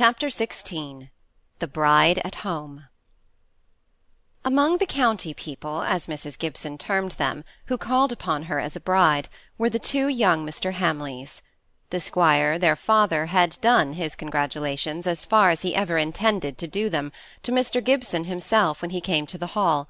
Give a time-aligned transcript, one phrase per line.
[0.00, 1.08] Chapter XVI
[1.58, 2.84] The Bride at Home
[4.44, 6.38] Among the county people, as Mrs.
[6.38, 10.74] Gibson termed them, who called upon her as a bride, were the two young Mr.
[10.74, 11.42] Hamleys.
[11.90, 16.68] The squire, their father, had done his congratulations, as far as he ever intended to
[16.68, 17.10] do them,
[17.42, 17.82] to Mr.
[17.82, 19.88] Gibson himself when he came to the Hall;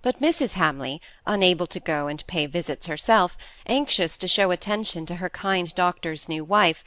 [0.00, 0.54] but Mrs.
[0.54, 3.36] Hamley, unable to go and pay visits herself,
[3.66, 6.82] anxious to show attention to her kind doctor's new wife,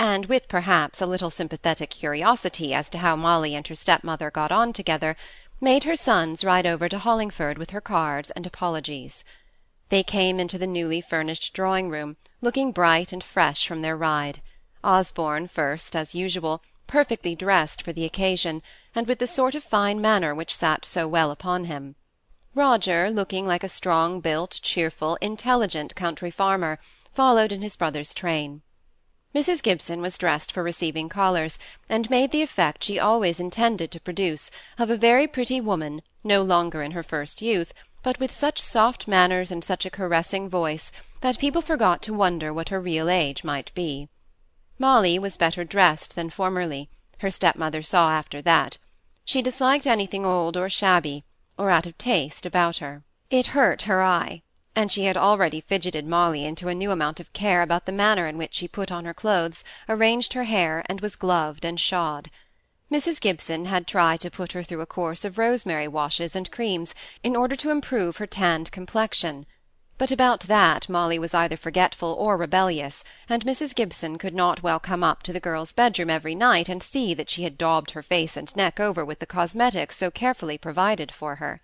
[0.00, 4.52] and with perhaps a little sympathetic curiosity as to how Molly and her stepmother got
[4.52, 5.16] on together,
[5.60, 9.24] made her sons ride over to Hollingford with her cards and apologies.
[9.88, 14.40] They came into the newly furnished drawing room, looking bright and fresh from their ride;
[14.84, 18.62] Osborne first, as usual, perfectly dressed for the occasion,
[18.94, 21.96] and with the sort of fine manner which sat so well upon him;
[22.54, 26.78] Roger, looking like a strong built, cheerful, intelligent country farmer,
[27.12, 28.62] followed in his brother's train.
[29.34, 29.62] Mrs.
[29.62, 34.50] Gibson was dressed for receiving callers, and made the effect she always intended to produce,
[34.78, 39.06] of a very pretty woman, no longer in her first youth, but with such soft
[39.06, 40.90] manners and such a caressing voice,
[41.20, 44.08] that people forgot to wonder what her real age might be.
[44.78, 48.78] Molly was better dressed than formerly, her stepmother saw after that;
[49.26, 51.22] she disliked anything old or shabby,
[51.58, 53.02] or out of taste about her.
[53.28, 54.40] It hurt her eye
[54.78, 58.28] and she had already fidgeted Molly into a new amount of care about the manner
[58.28, 62.30] in which she put on her clothes, arranged her hair, and was gloved and shod.
[62.88, 63.20] Mrs.
[63.20, 67.34] Gibson had tried to put her through a course of rosemary washes and creams, in
[67.34, 69.46] order to improve her tanned complexion;
[69.98, 73.74] but about that Molly was either forgetful or rebellious, and Mrs.
[73.74, 77.28] Gibson could not well come up to the girl's bedroom every night and see that
[77.28, 81.34] she had daubed her face and neck over with the cosmetics so carefully provided for
[81.34, 81.60] her.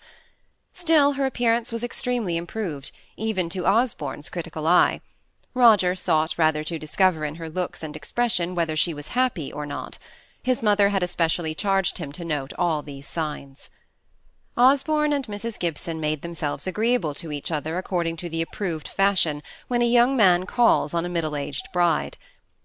[0.76, 5.00] Still her appearance was extremely improved, even to Osborne's critical eye.
[5.54, 9.64] Roger sought rather to discover in her looks and expression whether she was happy or
[9.64, 9.98] not;
[10.42, 13.70] his mother had especially charged him to note all these signs.
[14.56, 15.58] Osborne and Mrs.
[15.58, 20.16] Gibson made themselves agreeable to each other according to the approved fashion when a young
[20.16, 22.16] man calls on a middle-aged bride.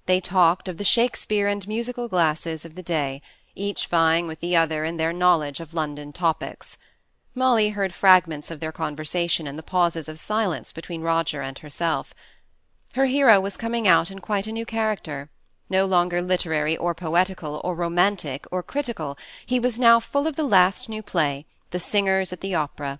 [0.06, 3.22] They talked of the Shakespeare and musical glasses of the day,
[3.56, 6.78] each vying with the other in their knowledge of London topics.
[7.36, 12.12] Molly heard fragments of their conversation in the pauses of silence between Roger and herself.
[12.94, 15.30] Her hero was coming out in quite a new character;
[15.70, 20.44] no longer literary or poetical or romantic or critical, he was now full of the
[20.44, 23.00] last new play, The Singers at the Opera.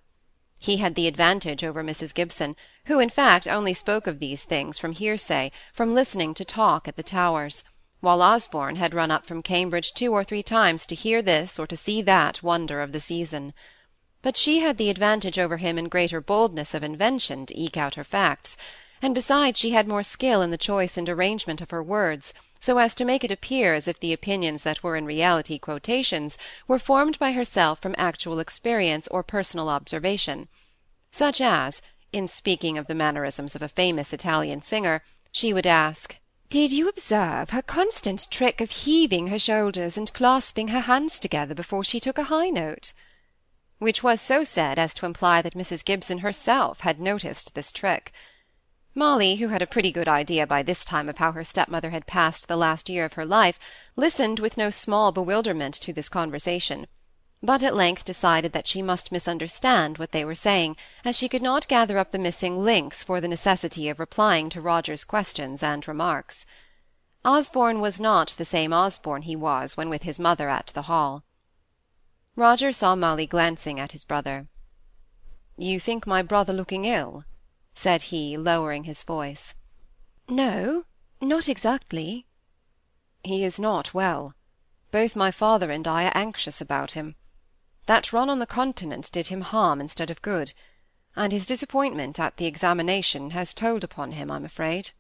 [0.60, 2.14] He had the advantage over Mrs.
[2.14, 6.88] Gibson, who in fact only spoke of these things from hearsay, from listening to talk
[6.88, 7.64] at the Towers,
[8.00, 11.66] while Osborne had run up from Cambridge two or three times to hear this or
[11.66, 13.56] to see that wonder of the season
[14.22, 17.96] but she had the advantage over him in greater boldness of invention to eke out
[17.96, 18.58] her facts,
[19.02, 22.80] and besides she had more skill in the choice and arrangement of her words, so
[22.80, 26.38] as to make it appear as if the opinions that were in reality quotations
[26.68, 30.50] were formed by herself from actual experience or personal observation;
[31.14, 31.82] such as,
[32.12, 35.02] in speaking of the mannerisms of a famous Italian singer,
[35.32, 36.18] she would ask,
[36.50, 41.56] "Did you observe her constant trick of heaving her shoulders and clasping her hands together
[41.56, 42.92] before she took a high note?"
[43.80, 45.84] Which was so said as to imply that Mrs.
[45.84, 48.14] Gibson herself had noticed this trick.
[48.94, 52.06] Molly, who had a pretty good idea by this time of how her stepmother had
[52.06, 53.58] passed the last year of her life,
[53.96, 56.88] listened with no small bewilderment to this conversation,
[57.42, 60.76] but at length decided that she must misunderstand what they were saying,
[61.06, 64.60] as she could not gather up the missing links for the necessity of replying to
[64.60, 66.46] Roger's questions and remarks.
[67.24, 71.24] Osborne was not the same Osborne he was when with his mother at the Hall.
[72.40, 74.48] Roger saw Molly glancing at his brother.
[75.58, 77.26] "You think my brother looking ill?"
[77.76, 79.56] said he, lowering his voice.
[80.30, 80.86] "No,
[81.20, 82.28] not exactly."
[83.26, 84.36] "He is not well.
[84.90, 87.18] Both my father and I are anxious about him.
[87.88, 90.54] That run on the Continent did him harm instead of good,
[91.18, 94.92] and his disappointment at the examination has told upon him, I'm afraid."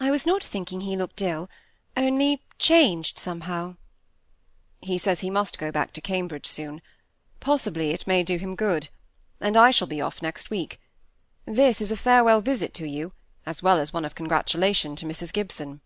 [0.00, 1.50] "I was not thinking he looked ill,
[1.98, 3.76] only changed somehow.
[4.84, 6.82] He says he must go back to Cambridge soon.
[7.40, 8.90] Possibly it may do him good;
[9.40, 10.78] and I shall be off next week.
[11.46, 13.14] This is a farewell visit to you,
[13.46, 15.32] as well as one of congratulation to Mrs.
[15.32, 15.80] Gibson."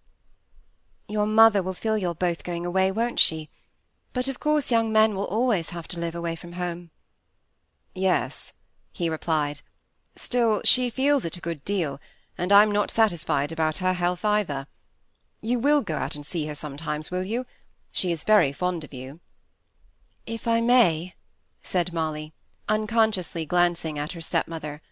[1.06, 3.50] "Your mother will feel you're both going away, won't she?
[4.12, 6.90] But of course young men will always have to live away from home."
[7.94, 8.52] "Yes,"
[8.90, 9.60] he replied.
[10.16, 12.00] "Still she feels it a good deal,
[12.36, 14.66] and I'm not satisfied about her health either.
[15.40, 17.46] You will go out and see her sometimes, will you?
[17.90, 19.20] She is very fond of you."
[20.26, 21.14] "If I may,"
[21.62, 22.34] said Molly,
[22.68, 24.82] unconsciously glancing at her stepmother.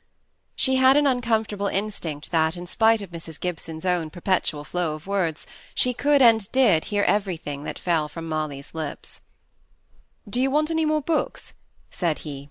[0.54, 3.38] She had an uncomfortable instinct that, in spite of Mrs.
[3.38, 8.30] Gibson's own perpetual flow of words, she could and did hear everything that fell from
[8.30, 9.20] Molly's lips.
[10.26, 11.52] "Do you want any more books?"
[11.90, 12.48] said he.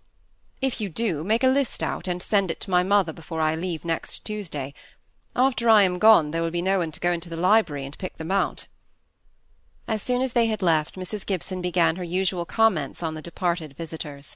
[0.61, 3.55] "If you do, make a list out, and send it to my mother before I
[3.55, 4.75] leave next Tuesday.
[5.35, 7.97] After I am gone, there will be no one to go into the library and
[7.97, 8.67] pick them out."
[9.87, 11.25] As soon as they had left, Mrs.
[11.25, 14.35] Gibson began her usual comments on the departed visitors.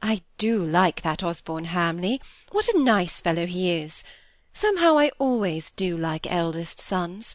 [0.00, 2.20] I do like that Osborne Hamley.
[2.52, 4.04] What a nice fellow he is!
[4.52, 7.34] Somehow I always do like eldest sons.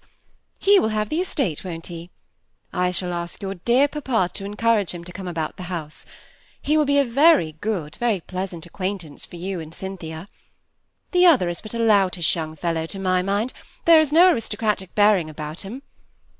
[0.57, 2.11] He will have the estate, won't he?
[2.71, 6.05] I shall ask your dear papa to encourage him to come about the house.
[6.61, 10.29] He will be a very good, very pleasant acquaintance for you and Cynthia.
[11.11, 13.51] The other is but a loutish young fellow, to my mind.
[13.83, 15.81] There is no aristocratic bearing about him.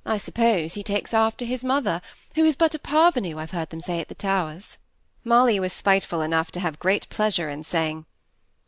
[0.06, 2.02] I suppose he takes after his mother,
[2.36, 4.78] who is but a parvenu, I've heard them say at the Towers.
[5.24, 8.06] Molly was spiteful enough to have great pleasure in saying,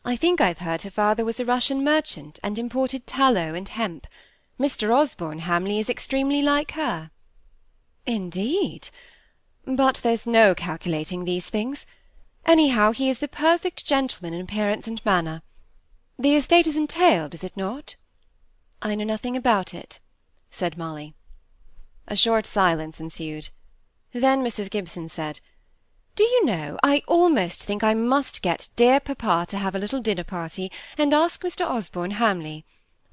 [0.05, 4.05] I think I've heard her father was a Russian merchant, and imported tallow and hemp.
[4.59, 4.93] Mr.
[4.95, 7.09] Osborne Hamley is extremely like her.
[8.05, 8.89] Indeed!
[9.65, 11.87] But there's no calculating these things.
[12.45, 15.41] Anyhow, he is the perfect gentleman in appearance and manner.
[16.19, 17.95] The estate is entailed, is it not?
[18.81, 19.99] I know nothing about it,
[20.51, 21.15] said Molly.
[22.07, 23.49] A short silence ensued.
[24.13, 24.69] Then Mrs.
[24.69, 25.39] Gibson said,
[26.15, 29.99] do you know, I almost think I must get dear papa to have a little
[29.99, 31.65] dinner party, and ask Mr.
[31.65, 32.65] Osborne Hamley.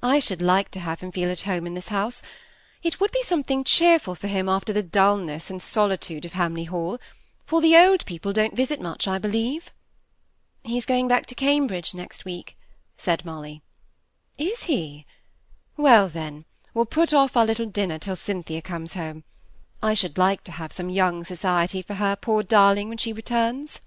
[0.03, 2.21] I should like to have him feel at home in this house.
[2.83, 6.99] It would be something cheerful for him after the dulness and solitude of Hamley Hall,
[7.43, 9.71] for the old people don't visit much, I believe.
[10.63, 12.55] He's going back to Cambridge next week,
[12.97, 13.63] said Molly.
[14.37, 15.07] Is he?
[15.75, 19.23] Well, then, we'll put off our little dinner till Cynthia comes home.
[19.83, 23.79] I should like to have some young society for her, poor darling, when she returns.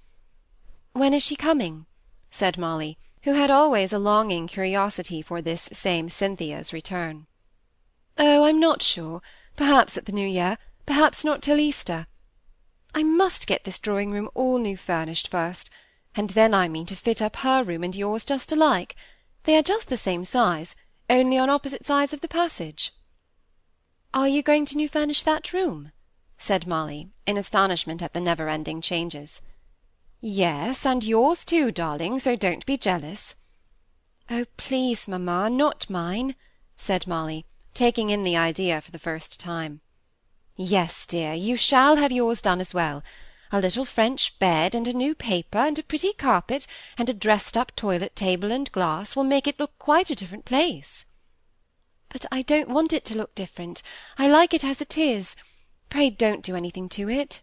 [0.92, 1.86] When is she coming?
[2.30, 7.26] said Molly, who had always a longing curiosity for this same Cynthia's return.
[8.18, 9.22] Oh, I'm not sure.
[9.56, 12.06] Perhaps at the New Year, perhaps not till Easter.
[12.94, 15.70] I must get this drawing-room all new furnished first,
[16.16, 18.94] and then I mean to fit up her room and yours just alike.
[19.44, 20.76] They are just the same size,
[21.14, 22.92] only on opposite sides of the passage.
[24.12, 25.92] Are you going to new furnish that room?
[26.38, 29.40] said Molly, in astonishment at the never-ending changes.
[30.20, 33.36] Yes, and yours too, darling, so don't be jealous.
[34.28, 36.34] Oh, please, mamma, not mine,
[36.76, 39.80] said Molly, taking in the idea for the first time.
[40.56, 43.04] Yes, dear, you shall have yours done as well.
[43.52, 47.76] A little French bed, and a new paper, and a pretty carpet, and a dressed-up
[47.76, 51.04] toilet table and glass will make it look quite a different place.
[52.08, 53.82] But I don't want it to look different.
[54.18, 55.36] I like it as it is.
[55.90, 57.40] Pray don't do anything to it.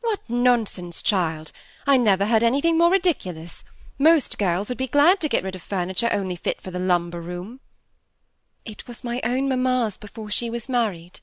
[0.00, 1.52] What nonsense, child!
[1.86, 3.64] I never heard anything more ridiculous.
[3.98, 7.60] Most girls would be glad to get rid of furniture only fit for the lumber-room.
[8.64, 11.20] It was my own mamma's before she was married,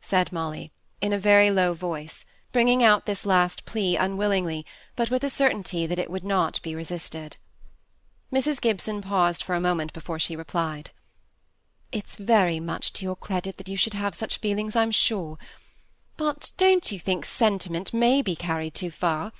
[0.00, 4.64] said Molly, in a very low voice, bringing out this last plea unwillingly,
[4.96, 7.36] but with a certainty that it would not be resisted.
[8.32, 8.60] Mrs.
[8.60, 10.90] Gibson paused for a moment before she replied.
[11.90, 15.38] It's very much to your credit that you should have such feelings, I'm sure.
[16.16, 19.32] But don't you think sentiment may be carried too far?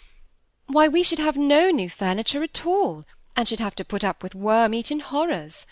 [0.66, 3.04] Why, we should have no new furniture at all,
[3.37, 5.66] and should have to put up with worm-eaten horrors.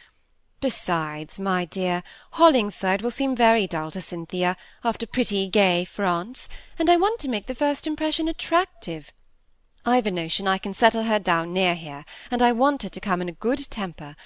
[0.60, 2.02] Besides, my dear,
[2.34, 6.48] Hollingford will seem very dull to Cynthia, after pretty, gay France,
[6.78, 9.12] and I want to make the first impression attractive.
[9.84, 13.00] I've a notion I can settle her down near here, and I want her to
[13.00, 14.16] come in a good temper,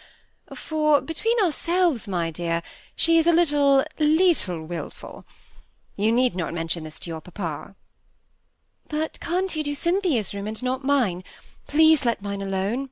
[0.55, 2.63] for, between ourselves, my dear,
[2.97, 5.25] she is a little, little wilful.
[5.97, 7.75] You need not mention this to your papa.
[8.89, 11.23] But can't you do Cynthia's room and not mine?
[11.67, 12.91] Please let mine alone.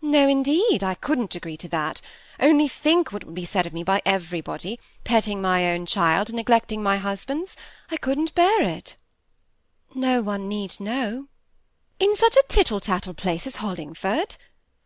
[0.00, 2.00] No, indeed, I couldn't agree to that.
[2.42, 6.36] Only think what would be said of me by everybody, petting my own child and
[6.36, 7.56] neglecting my husband's.
[7.88, 8.96] I couldn't bear it.
[9.94, 11.28] No one need know.
[12.00, 14.36] In such a tittle-tattle place as Hollingford?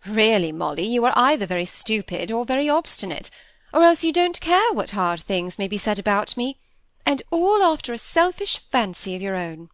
[0.06, 3.30] Really, Molly, you are either very stupid or very obstinate,
[3.72, 6.58] or else you don't care what hard things may be said about me,
[7.06, 9.70] and all after a selfish fancy of your own.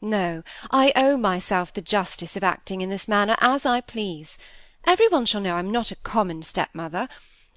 [0.00, 4.38] No, I owe myself the justice of acting in this manner as I please.
[4.84, 7.08] Every one shall know I'm not a common stepmother.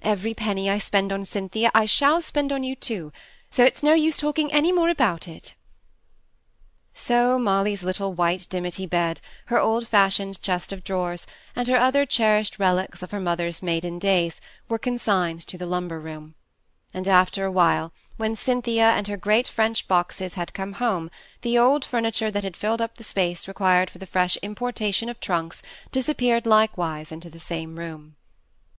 [0.02, 3.12] Every penny I spend on Cynthia I shall spend on you too,
[3.50, 5.54] so it's no use talking any more about it.
[6.94, 12.58] So Molly's little white dimity bed, her old-fashioned chest of drawers, and her other cherished
[12.58, 16.34] relics of her mother's maiden days, were consigned to the lumber-room.
[16.94, 21.10] And after a while, When Cynthia and her great French boxes had come home,
[21.42, 25.20] the old furniture that had filled up the space required for the fresh importation of
[25.20, 28.16] trunks disappeared likewise into the same room.